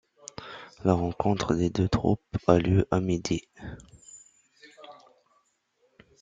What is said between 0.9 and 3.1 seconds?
rencontre des deux troupes a lieu à